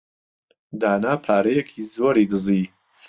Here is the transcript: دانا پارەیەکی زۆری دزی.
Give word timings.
دانا 0.81 1.13
پارەیەکی 1.25 1.81
زۆری 1.93 2.25
دزی. 2.31 2.63